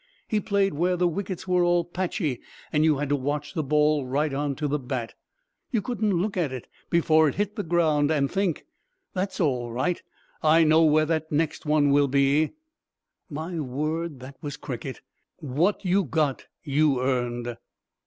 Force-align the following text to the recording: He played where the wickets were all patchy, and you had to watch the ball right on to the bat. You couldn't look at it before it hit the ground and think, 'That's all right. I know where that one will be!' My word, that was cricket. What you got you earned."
He 0.27 0.39
played 0.39 0.73
where 0.73 0.97
the 0.97 1.07
wickets 1.07 1.47
were 1.47 1.63
all 1.63 1.85
patchy, 1.85 2.41
and 2.73 2.83
you 2.83 2.97
had 2.97 3.09
to 3.09 3.15
watch 3.15 3.53
the 3.53 3.61
ball 3.61 4.07
right 4.07 4.33
on 4.33 4.55
to 4.55 4.67
the 4.67 4.79
bat. 4.79 5.13
You 5.69 5.83
couldn't 5.83 6.19
look 6.19 6.35
at 6.35 6.51
it 6.51 6.65
before 6.89 7.29
it 7.29 7.35
hit 7.35 7.55
the 7.55 7.61
ground 7.61 8.09
and 8.09 8.31
think, 8.31 8.65
'That's 9.13 9.39
all 9.39 9.71
right. 9.71 10.01
I 10.41 10.63
know 10.63 10.81
where 10.85 11.05
that 11.05 11.27
one 11.65 11.91
will 11.91 12.07
be!' 12.07 12.49
My 13.29 13.59
word, 13.59 14.21
that 14.21 14.37
was 14.41 14.57
cricket. 14.57 15.01
What 15.37 15.85
you 15.85 16.03
got 16.03 16.47
you 16.63 16.99
earned." 16.99 17.57